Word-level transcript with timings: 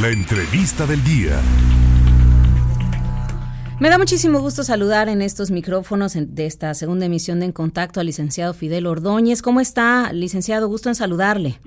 La 0.00 0.08
entrevista 0.08 0.86
del 0.86 1.04
día. 1.04 1.38
Me 3.78 3.90
da 3.90 3.98
muchísimo 3.98 4.40
gusto 4.40 4.64
saludar 4.64 5.10
en 5.10 5.20
estos 5.20 5.50
micrófonos 5.50 6.14
de 6.16 6.46
esta 6.46 6.72
segunda 6.72 7.04
emisión 7.04 7.40
de 7.40 7.46
En 7.46 7.52
Contacto 7.52 8.00
al 8.00 8.06
licenciado 8.06 8.54
Fidel 8.54 8.86
Ordóñez. 8.86 9.42
¿Cómo 9.42 9.60
está, 9.60 10.10
licenciado? 10.14 10.66
Gusto 10.68 10.88
en 10.88 10.94
saludarle. 10.94 11.58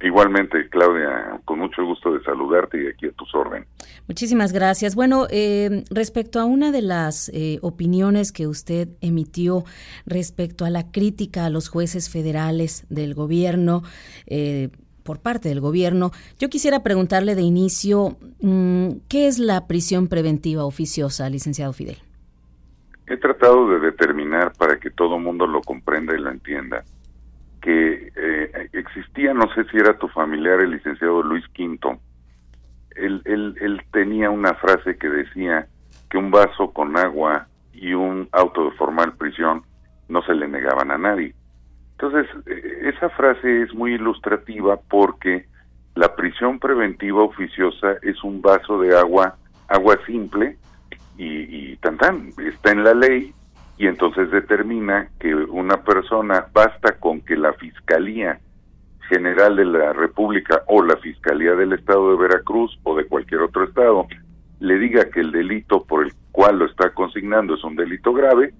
Igualmente, 0.00 0.68
Claudia, 0.68 1.40
con 1.44 1.58
mucho 1.58 1.84
gusto 1.84 2.12
de 2.12 2.22
saludarte 2.22 2.80
y 2.80 2.86
aquí 2.86 3.06
a 3.06 3.12
tus 3.12 3.34
órdenes. 3.34 3.66
Muchísimas 4.06 4.52
gracias. 4.52 4.94
Bueno, 4.94 5.26
eh, 5.30 5.82
respecto 5.90 6.38
a 6.38 6.44
una 6.44 6.70
de 6.70 6.82
las 6.82 7.28
eh, 7.30 7.58
opiniones 7.60 8.30
que 8.30 8.46
usted 8.46 8.90
emitió 9.00 9.64
respecto 10.06 10.64
a 10.64 10.70
la 10.70 10.92
crítica 10.92 11.46
a 11.46 11.50
los 11.50 11.68
jueces 11.68 12.08
federales 12.08 12.86
del 12.88 13.14
gobierno, 13.14 13.82
eh, 14.26 14.68
por 15.04 15.20
parte 15.20 15.48
del 15.48 15.60
gobierno, 15.60 16.10
yo 16.38 16.48
quisiera 16.48 16.82
preguntarle 16.82 17.34
de 17.34 17.42
inicio, 17.42 18.16
mm, 18.40 18.88
¿qué 19.08 19.26
es 19.28 19.38
la 19.38 19.66
prisión 19.66 20.08
preventiva 20.08 20.64
oficiosa, 20.64 21.28
licenciado 21.30 21.72
Fidel? 21.72 21.98
He 23.06 23.16
tratado 23.18 23.68
de 23.68 23.80
determinar 23.80 24.52
para 24.58 24.80
que 24.80 24.90
todo 24.90 25.18
mundo 25.18 25.46
lo 25.46 25.60
comprenda 25.60 26.14
y 26.14 26.18
lo 26.18 26.30
entienda 26.30 26.84
que 27.60 28.12
eh, 28.14 28.68
existía, 28.74 29.32
no 29.32 29.48
sé 29.54 29.64
si 29.70 29.78
era 29.78 29.96
tu 29.96 30.06
familiar, 30.08 30.60
el 30.60 30.72
licenciado 30.72 31.22
Luis 31.22 31.46
Quinto, 31.54 31.98
él 32.94 33.82
tenía 33.90 34.28
una 34.28 34.52
frase 34.54 34.98
que 34.98 35.08
decía 35.08 35.66
que 36.10 36.18
un 36.18 36.30
vaso 36.30 36.70
con 36.72 36.96
agua 36.98 37.48
y 37.72 37.94
un 37.94 38.28
auto 38.32 38.66
de 38.66 38.76
formal 38.76 39.14
prisión 39.16 39.62
no 40.08 40.22
se 40.22 40.34
le 40.34 40.46
negaban 40.46 40.90
a 40.90 40.98
nadie. 40.98 41.34
Entonces, 41.98 42.26
esa 42.82 43.08
frase 43.10 43.62
es 43.62 43.74
muy 43.74 43.94
ilustrativa 43.94 44.78
porque 44.88 45.46
la 45.94 46.14
prisión 46.16 46.58
preventiva 46.58 47.22
oficiosa 47.22 47.96
es 48.02 48.22
un 48.24 48.42
vaso 48.42 48.80
de 48.80 48.96
agua, 48.96 49.36
agua 49.68 49.98
simple, 50.06 50.58
y, 51.16 51.72
y 51.72 51.76
tan 51.76 51.96
tan, 51.96 52.30
está 52.38 52.72
en 52.72 52.82
la 52.82 52.94
ley, 52.94 53.32
y 53.78 53.86
entonces 53.86 54.30
determina 54.30 55.08
que 55.18 55.34
una 55.34 55.82
persona 55.82 56.46
basta 56.52 56.98
con 56.98 57.20
que 57.20 57.36
la 57.36 57.52
Fiscalía 57.54 58.40
General 59.08 59.56
de 59.56 59.64
la 59.64 59.92
República 59.92 60.62
o 60.66 60.82
la 60.82 60.96
Fiscalía 60.96 61.54
del 61.54 61.72
Estado 61.72 62.10
de 62.10 62.22
Veracruz 62.22 62.78
o 62.84 62.96
de 62.96 63.06
cualquier 63.06 63.42
otro 63.42 63.64
estado 63.64 64.06
le 64.60 64.78
diga 64.78 65.10
que 65.10 65.20
el 65.20 65.30
delito 65.30 65.84
por 65.84 66.04
el 66.04 66.12
cual 66.32 66.58
lo 66.58 66.66
está 66.66 66.90
consignando 66.90 67.54
es 67.54 67.64
un 67.64 67.76
delito 67.76 68.12
grave 68.12 68.54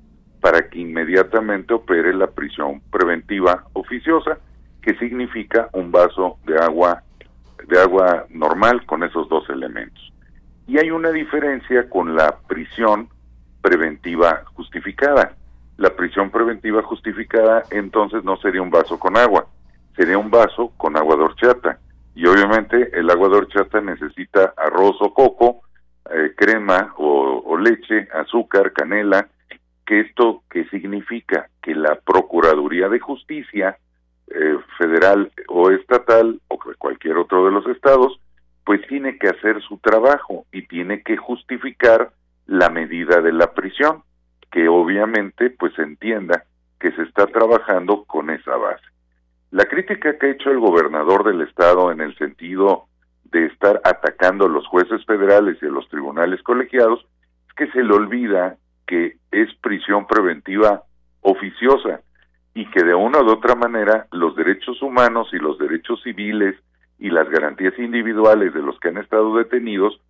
para 0.45 0.69
que 0.69 0.79
inmediatamente 0.79 1.73
opere 1.73 2.13
la 2.13 2.27
prisión 2.27 2.83
preventiva 2.91 3.65
oficiosa 3.73 4.37
que 4.83 4.95
significa 4.99 5.71
un 5.73 5.91
vaso 5.91 6.37
de 6.45 6.59
agua 6.59 7.03
de 7.67 7.81
agua 7.81 8.27
normal 8.29 8.85
con 8.85 9.05
esos 9.05 9.27
dos 9.31 9.49
elementos. 9.49 10.13
Y 10.67 10.77
hay 10.77 10.91
una 10.91 11.13
diferencia 11.13 11.89
con 11.89 12.15
la 12.15 12.37
prisión 12.47 13.09
preventiva 13.63 14.43
justificada. 14.53 15.35
La 15.79 15.97
prisión 15.97 16.31
preventiva 16.31 16.83
justificada 16.83 17.63
entonces 17.71 18.23
no 18.23 18.37
sería 18.37 18.61
un 18.61 18.71
vaso 18.71 18.99
con 18.99 19.17
agua, 19.17 19.47
sería 19.97 20.19
un 20.19 20.31
vaso 20.31 20.75
con 20.77 20.99
agua 20.99 21.17
de 21.17 21.23
horchata. 21.23 21.79
Y 22.15 22.27
obviamente 22.27 22.91
el 22.93 23.09
agua 23.09 23.31
de 23.31 23.37
horchata 23.37 23.81
necesita 23.81 24.53
arroz 24.59 24.97
o 25.01 25.15
coco, 25.15 25.63
eh, 26.11 26.35
crema 26.37 26.93
o, 26.99 27.57
leche, 27.57 28.09
azúcar, 28.13 28.75
canela, 28.75 29.27
que 29.87 30.01
esto 30.01 30.43
que 30.51 30.65
significa 30.67 31.49
que 31.63 31.75
la 31.75 31.97
Procuraduría 31.97 32.89
de 32.89 33.01
Justicia 33.01 33.79
eh, 34.29 34.59
federal 34.79 35.31
o 35.49 35.71
estatal 35.71 36.41
o 36.49 36.59
cualquier 36.79 37.19
otro 37.19 37.45
de 37.45 37.53
los 37.53 37.67
estados, 37.67 38.19
pues 38.65 38.81
tiene 38.89 39.19
que 39.19 39.29
hacer 39.29 39.61
su 39.63 39.79
trabajo 39.79 40.47
y 40.51 40.67
tiene 40.67 41.03
que 41.03 41.17
justificar 41.17 42.13
la 42.47 42.71
medida 42.71 43.21
de 43.21 43.33
la 43.33 43.53
prisión, 43.53 44.03
que 44.51 44.69
obviamente 44.69 45.51
pues 45.51 45.79
entienda 45.79 46.45
que 46.81 46.93
se 46.93 47.03
está 47.03 47.27
trabajando 47.27 48.05
con 48.05 48.31
esa 48.31 48.57
base. 48.57 48.85
La 49.51 49.67
crítica 49.67 50.19
que 50.19 50.27
ha 50.27 50.31
hecho 50.31 50.51
el 50.51 50.59
gobernador 50.59 51.25
del 51.25 51.43
estado 51.43 51.93
en 51.93 52.01
el 52.01 52.17
sentido 52.17 52.87
de 53.25 53.47
estar 53.47 53.81
atacando 53.85 54.47
a 54.47 54.49
los 54.49 54.67
jueces 54.67 55.05
federales 55.07 55.59
y 55.63 55.67
a 55.67 55.71
los 55.71 55.89
tribunales 55.89 56.43
colegiados 56.43 57.07
es 57.49 57.55
que 57.55 57.71
se 57.73 57.83
le 57.83 57.93
olvida 57.93 58.57
que 58.87 59.17
es 59.31 59.55
prisión 59.61 60.07
preventiva 60.07 60.83
oficiosa 61.21 62.01
y 62.55 62.67
que 62.71 62.85
de 62.85 62.95
una 62.95 63.21
u 63.21 63.31
otra 63.31 63.55
manera 63.55 64.07
los 64.13 64.37
derechos 64.37 64.81
humanos 64.83 65.29
y 65.33 65.39
los 65.39 65.59
derechos 65.59 66.03
civiles 66.03 66.55
y 66.99 67.11
las 67.11 67.29
garantías 67.29 67.79
individuales 67.79 68.55
de 68.55 68.63
los 68.63 68.79
que 68.81 68.89
han 68.89 68.99
estado 68.99 69.37
detenidos 69.37 70.01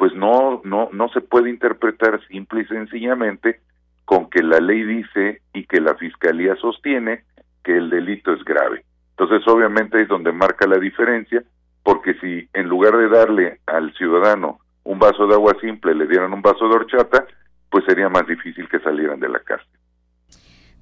pues 0.00 0.14
no, 0.14 0.62
no, 0.64 0.88
no 0.92 1.10
se 1.10 1.20
puede 1.20 1.50
interpretar 1.50 2.26
simple 2.28 2.62
y 2.62 2.64
sencillamente 2.64 3.60
con 4.06 4.30
que 4.30 4.42
la 4.42 4.58
ley 4.58 4.82
dice 4.82 5.42
y 5.52 5.66
que 5.66 5.78
la 5.78 5.94
fiscalía 5.94 6.56
sostiene 6.56 7.24
que 7.62 7.76
el 7.76 7.90
delito 7.90 8.32
es 8.32 8.42
grave. 8.42 8.82
Entonces, 9.10 9.46
obviamente 9.46 10.00
es 10.00 10.08
donde 10.08 10.32
marca 10.32 10.66
la 10.66 10.78
diferencia, 10.78 11.44
porque 11.82 12.14
si 12.14 12.48
en 12.54 12.66
lugar 12.66 12.96
de 12.96 13.10
darle 13.10 13.60
al 13.66 13.92
ciudadano 13.92 14.60
un 14.84 14.98
vaso 14.98 15.26
de 15.26 15.34
agua 15.34 15.54
simple 15.60 15.94
le 15.94 16.06
dieran 16.06 16.32
un 16.32 16.40
vaso 16.40 16.66
de 16.66 16.76
horchata, 16.76 17.26
pues 17.70 17.84
sería 17.84 18.08
más 18.08 18.26
difícil 18.26 18.68
que 18.68 18.80
salieran 18.80 19.20
de 19.20 19.28
la 19.28 19.40
cárcel. 19.40 19.68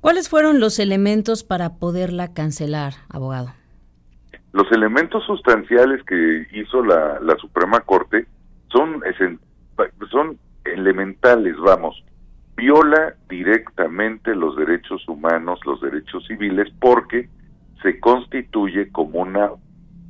¿Cuáles 0.00 0.28
fueron 0.28 0.60
los 0.60 0.78
elementos 0.78 1.42
para 1.42 1.74
poderla 1.74 2.32
cancelar, 2.32 2.94
abogado? 3.08 3.52
Los 4.52 4.70
elementos 4.72 5.24
sustanciales 5.26 6.02
que 6.04 6.46
hizo 6.52 6.84
la, 6.84 7.18
la 7.20 7.36
Suprema 7.36 7.80
Corte 7.80 8.26
son, 8.72 9.02
son 10.10 10.38
elementales, 10.64 11.56
vamos, 11.58 12.02
viola 12.56 13.14
directamente 13.28 14.34
los 14.34 14.56
derechos 14.56 15.06
humanos, 15.08 15.60
los 15.64 15.80
derechos 15.80 16.26
civiles, 16.26 16.68
porque 16.80 17.28
se 17.82 18.00
constituye 18.00 18.90
como 18.90 19.20
una 19.20 19.50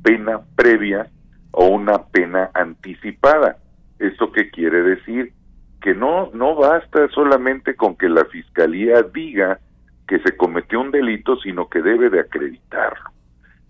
pena 0.03 0.41
previa 0.55 1.07
o 1.51 1.67
una 1.67 2.03
pena 2.05 2.49
anticipada. 2.53 3.57
¿Esto 3.99 4.31
qué 4.31 4.49
quiere 4.49 4.81
decir? 4.81 5.33
Que 5.81 5.93
no, 5.93 6.29
no 6.33 6.55
basta 6.55 7.07
solamente 7.09 7.75
con 7.75 7.95
que 7.95 8.09
la 8.09 8.25
fiscalía 8.25 9.01
diga 9.03 9.59
que 10.07 10.19
se 10.19 10.35
cometió 10.35 10.81
un 10.81 10.91
delito, 10.91 11.37
sino 11.37 11.69
que 11.69 11.81
debe 11.81 12.09
de 12.09 12.19
acreditarlo. 12.19 13.11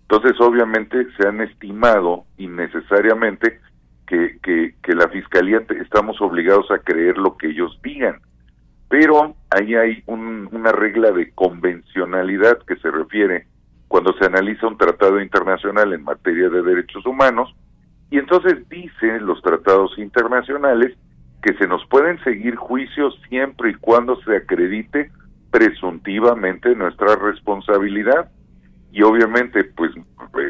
Entonces, 0.02 0.40
obviamente, 0.40 1.06
se 1.16 1.28
han 1.28 1.40
estimado 1.40 2.24
innecesariamente 2.38 3.60
que, 4.06 4.38
que, 4.42 4.94
la 4.94 5.08
fiscalía 5.08 5.62
estamos 5.80 6.20
obligados 6.20 6.68
a 6.72 6.78
creer 6.78 7.16
lo 7.16 7.36
que 7.36 7.48
ellos 7.48 7.78
digan. 7.82 8.20
Pero 8.88 9.36
ahí 9.50 9.76
hay 9.76 10.02
una 10.06 10.72
regla 10.72 11.12
de 11.12 11.30
convencionalidad 11.30 12.58
que 12.66 12.74
se 12.76 12.90
refiere 12.90 13.46
cuando 13.86 14.12
se 14.14 14.26
analiza 14.26 14.66
un 14.66 14.76
tratado 14.76 15.20
internacional 15.20 15.92
en 15.92 16.02
materia 16.02 16.48
de 16.48 16.62
derechos 16.62 17.06
humanos, 17.06 17.54
y 18.10 18.18
entonces 18.18 18.68
dice 18.68 19.20
los 19.20 19.40
tratados 19.42 19.96
internacionales 19.98 20.96
que 21.42 21.54
se 21.54 21.66
nos 21.66 21.84
pueden 21.86 22.22
seguir 22.22 22.56
juicios 22.56 23.18
siempre 23.28 23.70
y 23.70 23.74
cuando 23.74 24.20
se 24.22 24.36
acredite 24.36 25.10
presuntivamente 25.50 26.74
nuestra 26.74 27.16
responsabilidad 27.16 28.30
y 28.92 29.02
obviamente 29.02 29.64
pues 29.64 29.90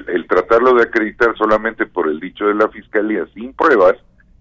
el, 0.09 0.27
tratarlo 0.27 0.75
de 0.75 0.83
acreditar 0.83 1.37
solamente 1.37 1.87
por 1.87 2.09
el 2.09 2.21
dicho 2.21 2.47
de 2.47 2.55
la 2.55 2.69
fiscalía 2.69 3.27
sin 3.35 3.55
pruebas 3.55 3.97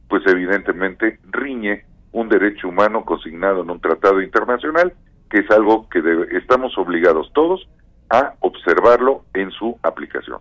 pues 0.07 0.23
evidentemente 0.25 1.19
riñe 1.31 1.85
un 2.11 2.29
derecho 2.29 2.69
humano 2.69 3.05
consignado 3.05 3.61
en 3.61 3.69
un 3.69 3.79
tratado 3.79 4.21
internacional 4.21 4.93
que 5.29 5.39
es 5.39 5.51
algo 5.51 5.87
que 5.89 6.01
estamos 6.31 6.77
obligados 6.77 7.31
todos 7.33 7.67
a 8.09 8.33
observarlo 8.39 9.25
en 9.35 9.51
su 9.51 9.77
aplicación. 9.83 10.39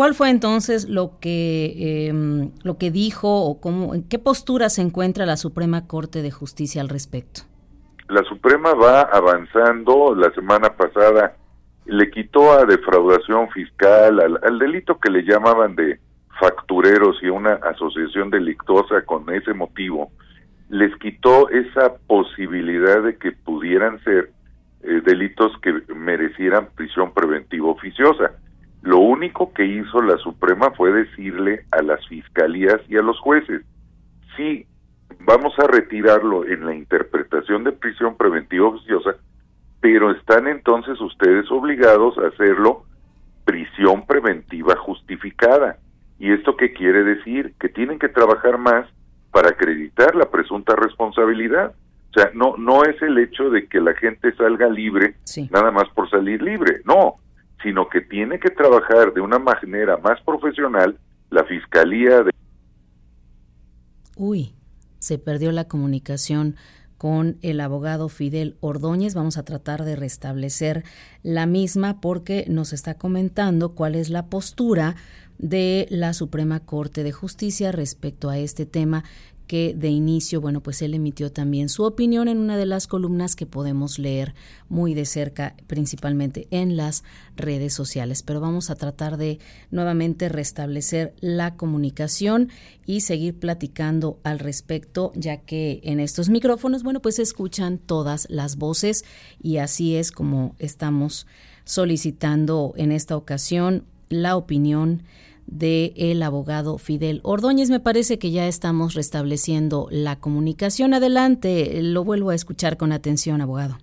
¿Cuál 0.00 0.14
fue 0.14 0.30
entonces 0.30 0.88
lo 0.88 1.18
que 1.20 2.08
em, 2.08 2.52
lo 2.64 2.78
que 2.78 2.90
dijo 2.90 3.44
o 3.44 3.60
cómo, 3.60 3.94
en 3.94 4.02
qué 4.02 4.18
postura 4.18 4.70
se 4.70 4.80
encuentra 4.80 5.26
la 5.26 5.36
Suprema 5.36 5.86
Corte 5.86 6.22
de 6.22 6.30
Justicia 6.30 6.80
al 6.80 6.88
respecto? 6.88 7.42
La 8.08 8.24
Suprema 8.24 8.72
va 8.72 9.02
avanzando. 9.02 10.14
La 10.14 10.32
semana 10.32 10.74
pasada 10.74 11.36
le 11.84 12.10
quitó 12.10 12.50
a 12.52 12.64
defraudación 12.64 13.50
fiscal, 13.50 14.38
al, 14.42 14.58
delito 14.58 14.98
que 14.98 15.10
le 15.10 15.22
llamaban 15.22 15.76
de 15.76 16.00
factureros 16.40 17.22
y 17.22 17.26
una 17.26 17.56
asociación 17.56 18.30
delictuosa 18.30 19.02
con 19.04 19.28
ese 19.28 19.52
motivo, 19.52 20.12
les 20.70 20.96
quitó 20.96 21.50
esa 21.50 21.96
posibilidad 22.06 23.02
de 23.02 23.18
que 23.18 23.32
pudieran 23.32 24.02
ser 24.04 24.30
eh, 24.82 25.02
delitos 25.04 25.52
que 25.60 25.74
merecieran 25.94 26.70
prisión 26.74 27.12
preventiva 27.12 27.68
oficiosa. 27.68 28.32
Lo 28.82 28.98
único 28.98 29.52
que 29.52 29.64
hizo 29.64 30.00
la 30.00 30.16
Suprema 30.18 30.70
fue 30.70 30.92
decirle 30.92 31.64
a 31.70 31.82
las 31.82 32.06
fiscalías 32.08 32.80
y 32.88 32.96
a 32.96 33.02
los 33.02 33.18
jueces, 33.20 33.62
sí, 34.36 34.66
vamos 35.20 35.52
a 35.58 35.66
retirarlo 35.66 36.46
en 36.46 36.64
la 36.64 36.74
interpretación 36.74 37.64
de 37.64 37.72
prisión 37.72 38.16
preventiva 38.16 38.68
oficiosa, 38.68 39.16
pero 39.80 40.10
están 40.10 40.46
entonces 40.46 41.00
ustedes 41.00 41.50
obligados 41.50 42.16
a 42.18 42.28
hacerlo 42.28 42.84
prisión 43.44 44.06
preventiva 44.06 44.76
justificada. 44.76 45.78
¿Y 46.18 46.32
esto 46.32 46.56
qué 46.56 46.72
quiere 46.72 47.02
decir? 47.02 47.54
Que 47.58 47.68
tienen 47.68 47.98
que 47.98 48.08
trabajar 48.08 48.58
más 48.58 48.86
para 49.30 49.50
acreditar 49.50 50.14
la 50.14 50.30
presunta 50.30 50.76
responsabilidad. 50.76 51.74
O 52.10 52.12
sea, 52.12 52.30
no, 52.34 52.56
no 52.56 52.84
es 52.84 53.00
el 53.02 53.18
hecho 53.18 53.50
de 53.50 53.66
que 53.66 53.80
la 53.80 53.94
gente 53.94 54.34
salga 54.36 54.68
libre 54.68 55.14
nada 55.50 55.70
más 55.70 55.88
por 55.90 56.10
salir 56.10 56.42
libre, 56.42 56.80
no, 56.84 57.16
sino 57.62 57.88
que 57.88 58.00
tiene 58.00 58.38
que 58.38 58.50
trabajar 58.50 59.12
de 59.12 59.20
una 59.20 59.38
manera 59.38 59.96
más 59.98 60.20
profesional 60.22 60.98
la 61.30 61.44
Fiscalía 61.44 62.22
de... 62.22 62.30
Uy, 64.16 64.54
se 64.98 65.18
perdió 65.18 65.52
la 65.52 65.68
comunicación 65.68 66.56
con 66.98 67.38
el 67.40 67.60
abogado 67.60 68.08
Fidel 68.08 68.56
Ordóñez. 68.60 69.14
Vamos 69.14 69.38
a 69.38 69.44
tratar 69.44 69.84
de 69.84 69.96
restablecer 69.96 70.84
la 71.22 71.46
misma 71.46 72.00
porque 72.00 72.44
nos 72.48 72.72
está 72.72 72.94
comentando 72.98 73.74
cuál 73.74 73.94
es 73.94 74.10
la 74.10 74.26
postura 74.26 74.96
de 75.38 75.86
la 75.88 76.12
Suprema 76.12 76.60
Corte 76.60 77.02
de 77.02 77.12
Justicia 77.12 77.72
respecto 77.72 78.28
a 78.28 78.36
este 78.36 78.66
tema 78.66 79.04
que 79.50 79.74
de 79.76 79.88
inicio, 79.88 80.40
bueno, 80.40 80.62
pues 80.62 80.80
él 80.80 80.94
emitió 80.94 81.32
también 81.32 81.68
su 81.68 81.82
opinión 81.82 82.28
en 82.28 82.38
una 82.38 82.56
de 82.56 82.66
las 82.66 82.86
columnas 82.86 83.34
que 83.34 83.46
podemos 83.46 83.98
leer 83.98 84.32
muy 84.68 84.94
de 84.94 85.04
cerca, 85.04 85.56
principalmente 85.66 86.46
en 86.52 86.76
las 86.76 87.02
redes 87.34 87.74
sociales. 87.74 88.22
Pero 88.22 88.38
vamos 88.38 88.70
a 88.70 88.76
tratar 88.76 89.16
de 89.16 89.40
nuevamente 89.72 90.28
restablecer 90.28 91.16
la 91.18 91.56
comunicación 91.56 92.50
y 92.86 93.00
seguir 93.00 93.40
platicando 93.40 94.20
al 94.22 94.38
respecto, 94.38 95.10
ya 95.16 95.38
que 95.38 95.80
en 95.82 95.98
estos 95.98 96.28
micrófonos, 96.28 96.84
bueno, 96.84 97.02
pues 97.02 97.16
se 97.16 97.22
escuchan 97.22 97.78
todas 97.78 98.28
las 98.30 98.54
voces 98.54 99.04
y 99.42 99.56
así 99.56 99.96
es 99.96 100.12
como 100.12 100.54
estamos 100.60 101.26
solicitando 101.64 102.72
en 102.76 102.92
esta 102.92 103.16
ocasión 103.16 103.84
la 104.10 104.36
opinión 104.36 105.02
de 105.50 105.92
el 105.96 106.22
abogado 106.22 106.78
Fidel 106.78 107.20
Ordóñez. 107.24 107.70
Me 107.70 107.80
parece 107.80 108.18
que 108.18 108.30
ya 108.30 108.46
estamos 108.46 108.94
restableciendo 108.94 109.88
la 109.90 110.16
comunicación. 110.16 110.94
Adelante, 110.94 111.80
lo 111.82 112.04
vuelvo 112.04 112.30
a 112.30 112.34
escuchar 112.34 112.76
con 112.76 112.92
atención, 112.92 113.40
abogado. 113.40 113.76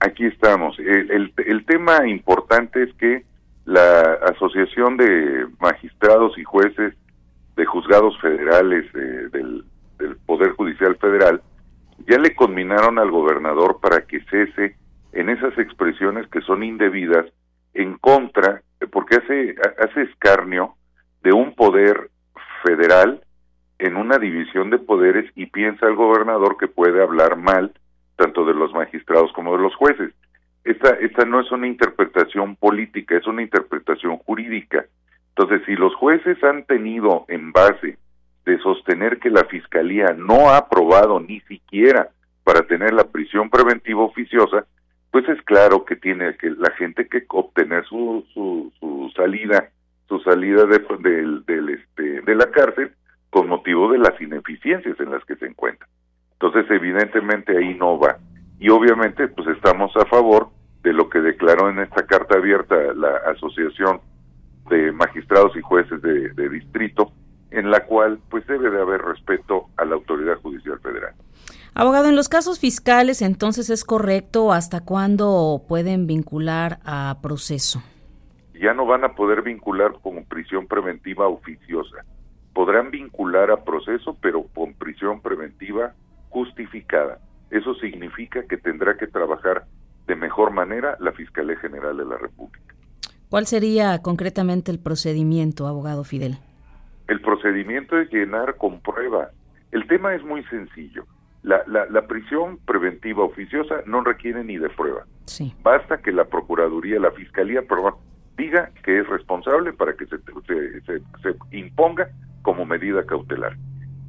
Aquí 0.00 0.26
estamos. 0.26 0.78
El, 0.78 1.64
tema 1.66 2.06
importante 2.06 2.84
es 2.84 2.94
que 2.94 3.24
la 3.64 4.18
Asociación 4.34 4.96
de 4.96 5.46
Magistrados 5.60 6.38
y 6.38 6.44
Jueces 6.44 6.94
de 7.56 7.66
Juzgados 7.66 8.18
Federales 8.20 8.90
del, 8.92 9.64
del 9.98 10.16
Poder 10.24 10.52
Judicial 10.52 10.96
Federal 10.96 11.42
ya 12.06 12.18
le 12.18 12.34
conminaron 12.34 12.98
al 12.98 13.10
gobernador 13.10 13.80
para 13.80 14.02
que 14.06 14.20
cese 14.30 14.76
en 15.12 15.28
esas 15.30 15.58
expresiones 15.58 16.28
que 16.28 16.40
son 16.42 16.62
indebidas 16.62 17.26
en 17.74 17.96
contra, 17.98 18.62
porque 18.92 19.16
hace, 19.16 19.56
hace 19.78 20.02
escarnio 20.02 20.74
de 21.22 21.32
un 21.32 21.54
poder 21.54 22.10
federal 22.64 23.20
en 23.78 23.96
de 24.64 24.78
poderes 24.78 25.30
y 25.36 25.46
piensa 25.46 25.86
el 25.86 25.94
gobernador 25.94 26.56
que 26.58 26.68
puede 26.68 27.02
hablar 27.02 27.36
mal 27.36 27.72
tanto 28.16 28.44
de 28.44 28.52
los 28.52 28.72
magistrados 28.72 29.32
como 29.32 29.56
de 29.56 29.62
los 29.62 29.74
jueces. 29.76 30.12
Esta, 30.64 30.90
esta 31.00 31.24
no 31.24 31.40
es 31.40 31.50
una 31.52 31.68
interpretación 31.68 32.56
política, 32.56 33.16
es 33.16 33.26
una 33.26 33.42
interpretación 33.42 34.18
jurídica. 34.18 34.84
Entonces, 35.30 35.62
si 35.66 35.76
los 35.76 35.94
jueces 35.94 36.42
han 36.42 36.64
tenido 36.64 37.24
en 37.28 37.52
base 37.52 37.96
de 38.44 38.58
sostener 38.58 39.18
que 39.18 39.30
la 39.30 39.44
fiscalía 39.44 40.12
no 40.16 40.50
ha 40.50 40.58
aprobado 40.58 41.20
ni 41.20 41.40
siquiera 41.42 42.08
para 42.42 42.62
tener 42.62 42.92
la 42.92 43.04
prisión 43.04 43.48
preventiva 43.50 44.02
oficiosa, 44.02 44.66
pues 45.12 45.28
es 45.28 45.40
claro 45.42 45.84
que 45.84 45.94
tiene 45.94 46.36
que 46.36 46.50
la 46.50 46.72
gente 46.72 47.06
que 47.06 47.24
obtener 47.28 47.84
su, 47.84 48.26
su, 48.34 48.72
su 48.80 49.12
salida 49.14 49.70
su 50.08 50.18
salida 50.20 50.64
de, 50.64 50.78
del 51.46 51.68
este, 51.68 52.22
de 52.22 52.34
la 52.34 52.50
cárcel 52.50 52.92
con 53.30 53.48
motivo 53.48 53.90
de 53.90 53.98
las 53.98 54.20
ineficiencias 54.20 54.98
en 55.00 55.10
las 55.10 55.24
que 55.24 55.36
se 55.36 55.46
encuentra. 55.46 55.86
Entonces, 56.32 56.70
evidentemente 56.70 57.56
ahí 57.56 57.74
no 57.74 57.98
va. 57.98 58.18
Y 58.58 58.70
obviamente, 58.70 59.28
pues 59.28 59.48
estamos 59.48 59.90
a 59.96 60.04
favor 60.06 60.48
de 60.82 60.92
lo 60.92 61.08
que 61.08 61.20
declaró 61.20 61.68
en 61.68 61.80
esta 61.80 62.06
carta 62.06 62.36
abierta 62.36 62.74
la 62.94 63.16
Asociación 63.32 64.00
de 64.70 64.92
Magistrados 64.92 65.56
y 65.56 65.60
Jueces 65.60 66.00
de, 66.02 66.30
de 66.30 66.48
Distrito, 66.48 67.12
en 67.50 67.70
la 67.70 67.84
cual 67.86 68.18
pues 68.30 68.46
debe 68.46 68.70
de 68.70 68.80
haber 68.80 69.02
respeto 69.02 69.66
a 69.76 69.84
la 69.84 69.94
autoridad 69.94 70.36
judicial 70.36 70.78
federal. 70.80 71.14
Abogado, 71.74 72.08
en 72.08 72.16
los 72.16 72.28
casos 72.28 72.60
fiscales, 72.60 73.22
entonces 73.22 73.70
es 73.70 73.84
correcto 73.84 74.52
hasta 74.52 74.84
cuándo 74.84 75.62
pueden 75.68 76.06
vincular 76.06 76.78
a 76.84 77.18
proceso 77.22 77.82
ya 78.60 78.74
no 78.74 78.86
van 78.86 79.04
a 79.04 79.14
poder 79.14 79.42
vincular 79.42 79.92
con 80.02 80.24
prisión 80.24 80.66
preventiva 80.66 81.28
oficiosa. 81.28 82.04
Podrán 82.68 82.90
vincular 82.90 83.50
a 83.50 83.64
proceso, 83.64 84.18
pero 84.20 84.42
con 84.54 84.74
prisión 84.74 85.22
preventiva 85.22 85.94
justificada. 86.28 87.18
Eso 87.50 87.74
significa 87.76 88.42
que 88.46 88.58
tendrá 88.58 88.98
que 88.98 89.06
trabajar 89.06 89.64
de 90.06 90.14
mejor 90.14 90.50
manera 90.50 90.94
la 91.00 91.12
Fiscalía 91.12 91.56
General 91.60 91.96
de 91.96 92.04
la 92.04 92.18
República. 92.18 92.74
¿Cuál 93.30 93.46
sería 93.46 94.02
concretamente 94.02 94.70
el 94.70 94.80
procedimiento, 94.80 95.66
abogado 95.66 96.04
Fidel? 96.04 96.40
El 97.06 97.22
procedimiento 97.22 97.98
es 97.98 98.12
llenar 98.12 98.56
con 98.56 98.82
prueba. 98.82 99.30
El 99.72 99.86
tema 99.86 100.14
es 100.14 100.22
muy 100.22 100.44
sencillo. 100.44 101.06
La, 101.42 101.62
la, 101.66 102.06
prisión 102.06 102.58
preventiva 102.66 103.24
oficiosa 103.24 103.76
no 103.86 104.04
requiere 104.04 104.44
ni 104.44 104.58
de 104.58 104.68
prueba. 104.68 105.06
Sí. 105.24 105.54
Basta 105.62 106.02
que 106.02 106.12
la 106.12 106.26
Procuraduría, 106.26 107.00
la 107.00 107.12
Fiscalía, 107.12 107.62
perdón, 107.62 107.94
diga 108.36 108.72
que 108.84 108.98
es 109.00 109.08
responsable 109.08 109.72
para 109.72 109.94
que 109.94 110.04
se, 110.04 110.18
se, 110.18 110.98
se, 111.22 111.56
imponga 111.56 112.10
como 112.42 112.64
medida 112.64 113.04
cautelar. 113.04 113.56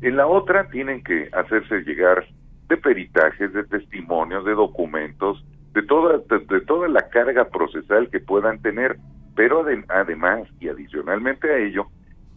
En 0.01 0.17
la 0.17 0.27
otra 0.27 0.69
tienen 0.69 1.03
que 1.03 1.29
hacerse 1.33 1.81
llegar 1.81 2.25
de 2.67 2.77
peritajes, 2.77 3.51
de 3.53 3.63
testimonios, 3.65 4.45
de 4.45 4.53
documentos, 4.53 5.43
de 5.73 5.83
toda, 5.83 6.19
de, 6.19 6.61
toda 6.61 6.87
la 6.87 7.09
carga 7.09 7.45
procesal 7.49 8.09
que 8.09 8.19
puedan 8.19 8.61
tener, 8.61 8.97
pero 9.35 9.65
además 9.89 10.47
y 10.59 10.69
adicionalmente 10.69 11.51
a 11.51 11.57
ello, 11.57 11.87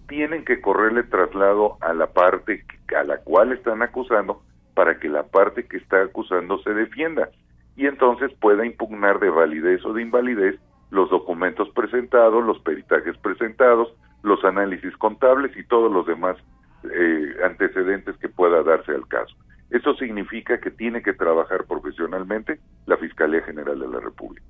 tienen 0.08 0.44
que 0.44 0.60
correrle 0.60 1.04
traslado 1.04 1.76
a 1.80 1.94
la 1.94 2.08
parte 2.08 2.64
a 2.96 3.04
la 3.04 3.18
cual 3.18 3.52
están 3.52 3.82
acusando 3.82 4.42
para 4.74 4.98
que 4.98 5.08
la 5.08 5.24
parte 5.24 5.66
que 5.66 5.76
está 5.76 6.02
acusando 6.02 6.58
se 6.62 6.74
defienda 6.74 7.30
y 7.76 7.86
entonces 7.86 8.32
pueda 8.40 8.66
impugnar 8.66 9.18
de 9.20 9.30
validez 9.30 9.84
o 9.84 9.92
de 9.92 10.02
invalidez 10.02 10.58
los 10.90 11.08
documentos 11.10 11.70
presentados, 11.70 12.44
los 12.44 12.58
peritajes 12.60 13.16
presentados, 13.18 13.94
los 14.22 14.44
análisis 14.44 14.96
contables 14.96 15.56
y 15.56 15.64
todos 15.64 15.92
los 15.92 16.06
demás 16.06 16.36
eh, 16.84 17.34
antecedentes 17.44 18.16
que 18.18 18.28
pueda 18.28 18.62
darse 18.62 18.92
al 18.92 19.06
caso. 19.08 19.36
Eso 19.70 19.94
significa 19.94 20.60
que 20.60 20.70
tiene 20.70 21.02
que 21.02 21.12
trabajar 21.14 21.64
profesionalmente 21.64 22.60
la 22.86 22.96
Fiscalía 22.98 23.42
General 23.42 23.78
de 23.78 23.88
la 23.88 24.00
República. 24.00 24.46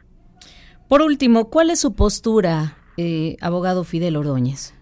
Por 0.88 1.00
último, 1.00 1.48
¿cuál 1.48 1.70
es 1.70 1.80
su 1.80 1.94
postura, 1.94 2.76
eh, 2.96 3.36
abogado 3.40 3.84
Fidel 3.84 4.16
Ordóñez? 4.16 4.74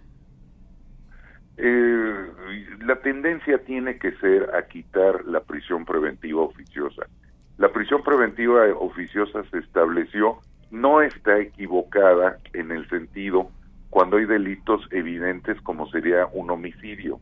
Eh, 1.56 2.26
la 2.80 2.97
tendencia 3.00 3.59
tiene 3.59 3.99
que 3.99 4.12
ser 4.16 4.54
a 4.54 4.66
quitar 4.66 5.25
la 5.26 5.40
prisión 5.40 5.85
preventiva 5.85 6.40
oficiosa. 6.40 7.06
La 7.59 7.70
prisión 7.70 8.02
preventiva 8.02 8.62
oficiosa 8.78 9.44
se 9.50 9.59
estableció 9.59 10.38
no 10.70 11.02
está 11.02 11.38
equivocada 11.38 12.38
en 12.52 12.70
el 12.70 12.88
sentido 12.88 13.50
cuando 13.90 14.16
hay 14.16 14.25
delitos 14.25 14.80
evidentes 14.92 15.61
como 15.62 15.88
sería 15.90 16.26
un 16.32 16.50
homicidio, 16.50 17.20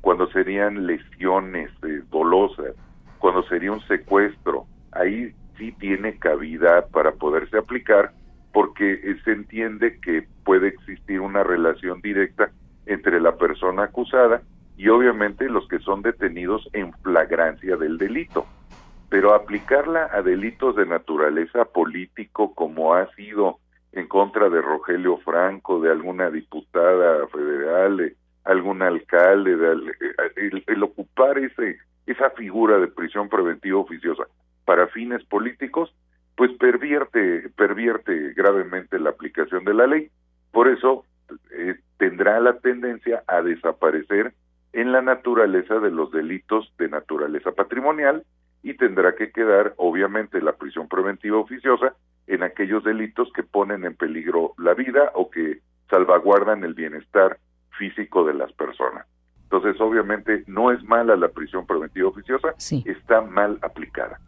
cuando 0.00 0.28
serían 0.32 0.86
lesiones 0.86 1.70
eh, 1.84 2.02
dolosas, 2.10 2.74
cuando 3.18 3.44
sería 3.44 3.72
un 3.72 3.80
secuestro, 3.86 4.66
ahí 4.90 5.32
sí 5.56 5.72
tiene 5.72 6.18
cabida 6.18 6.86
para 6.88 7.12
poderse 7.12 7.56
aplicar 7.56 8.12
porque 8.52 9.16
se 9.24 9.32
entiende 9.32 9.98
que 10.00 10.26
puede 10.44 10.68
existir 10.68 11.20
una 11.20 11.44
relación 11.44 12.02
directa 12.02 12.50
entre 12.86 13.20
la 13.20 13.36
persona 13.36 13.84
acusada 13.84 14.42
y 14.76 14.88
obviamente 14.88 15.48
los 15.48 15.66
que 15.68 15.78
son 15.78 16.02
detenidos 16.02 16.68
en 16.72 16.92
flagrancia 16.94 17.76
del 17.76 17.96
delito. 17.96 18.46
Pero 19.08 19.34
aplicarla 19.34 20.08
a 20.12 20.22
delitos 20.22 20.74
de 20.74 20.86
naturaleza 20.86 21.64
político 21.66 22.54
como 22.54 22.94
ha 22.94 23.08
sido 23.14 23.58
en 23.92 24.08
contra 24.08 24.48
de 24.48 24.60
Rogelio 24.60 25.18
Franco, 25.18 25.80
de 25.80 25.90
alguna 25.90 26.30
diputada 26.30 27.26
federal, 27.28 27.96
de 27.98 28.16
algún 28.44 28.82
alcalde, 28.82 29.56
de, 29.56 29.72
eh, 30.00 30.62
el, 30.66 30.82
ocupar 30.82 31.38
ese 31.38 31.78
esa 32.06 32.30
figura 32.30 32.78
de 32.78 32.88
prisión 32.88 33.28
preventiva 33.28 33.78
oficiosa 33.78 34.24
para 34.64 34.88
fines 34.88 35.24
políticos, 35.24 35.94
pues 36.36 36.50
pervierte 36.58 37.48
pervierte 37.50 38.32
gravemente 38.32 38.98
la 38.98 39.10
aplicación 39.10 39.64
de 39.64 39.74
la 39.74 39.86
ley. 39.86 40.10
Por 40.50 40.68
eso 40.68 41.04
eh, 41.52 41.76
tendrá 41.98 42.40
la 42.40 42.58
tendencia 42.58 43.22
a 43.28 43.42
desaparecer 43.42 44.34
en 44.72 44.90
la 44.90 45.02
naturaleza 45.02 45.78
de 45.78 45.90
los 45.90 46.10
delitos 46.10 46.72
de 46.78 46.88
naturaleza 46.88 47.52
patrimonial 47.52 48.24
y 48.62 48.74
tendrá 48.74 49.14
que 49.14 49.30
quedar, 49.30 49.74
obviamente, 49.76 50.40
la 50.40 50.52
prisión 50.52 50.88
preventiva 50.88 51.38
oficiosa 51.38 51.94
en 52.26 52.42
aquellos 52.42 52.84
delitos 52.84 53.32
que 53.34 53.42
ponen 53.42 53.84
en 53.84 53.94
peligro 53.94 54.54
la 54.58 54.74
vida 54.74 55.10
o 55.14 55.30
que 55.30 55.60
salvaguardan 55.90 56.64
el 56.64 56.74
bienestar 56.74 57.38
físico 57.78 58.24
de 58.24 58.34
las 58.34 58.52
personas. 58.52 59.06
Entonces, 59.44 59.80
obviamente, 59.80 60.44
no 60.46 60.70
es 60.70 60.82
mala 60.84 61.14
la 61.16 61.28
prisión 61.28 61.66
preventiva 61.66 62.08
oficiosa, 62.08 62.54
está 62.86 63.20
mal 63.20 63.58
aplicada. 63.60 64.18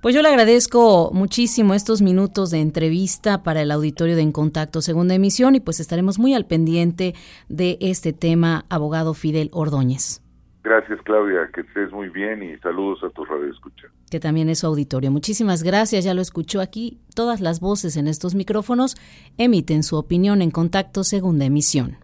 Pues 0.00 0.14
yo 0.14 0.22
le 0.22 0.28
agradezco 0.28 1.10
muchísimo 1.12 1.72
estos 1.72 2.02
minutos 2.02 2.50
de 2.50 2.60
entrevista 2.60 3.42
para 3.42 3.62
el 3.62 3.70
auditorio 3.70 4.16
de 4.16 4.22
En 4.22 4.32
Contacto 4.32 4.82
Segunda 4.82 5.14
Emisión 5.14 5.54
y 5.54 5.60
pues 5.60 5.80
estaremos 5.80 6.18
muy 6.18 6.34
al 6.34 6.46
pendiente 6.46 7.14
de 7.48 7.78
este 7.80 8.12
tema, 8.12 8.66
abogado 8.68 9.14
Fidel 9.14 9.50
Ordóñez. 9.52 10.23
Gracias, 10.64 10.98
Claudia, 11.02 11.50
que 11.52 11.60
estés 11.60 11.92
muy 11.92 12.08
bien 12.08 12.42
y 12.42 12.56
saludos 12.60 13.04
a 13.04 13.10
tu 13.10 13.22
radio 13.26 13.52
escucha. 13.52 13.88
Que 14.10 14.18
también 14.18 14.48
es 14.48 14.60
su 14.60 14.66
auditorio. 14.66 15.10
Muchísimas 15.10 15.62
gracias, 15.62 16.06
ya 16.06 16.14
lo 16.14 16.22
escuchó 16.22 16.62
aquí. 16.62 17.00
Todas 17.14 17.42
las 17.42 17.60
voces 17.60 17.98
en 17.98 18.08
estos 18.08 18.34
micrófonos 18.34 18.96
emiten 19.36 19.82
su 19.82 19.96
opinión 19.96 20.40
en 20.40 20.50
Contacto 20.50 21.04
Segunda 21.04 21.44
Emisión. 21.44 21.98